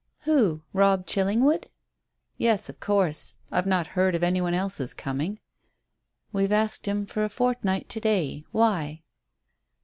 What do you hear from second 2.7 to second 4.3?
course. I've not heard of